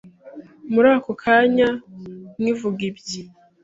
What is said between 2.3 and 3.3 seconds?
nkivuga ibye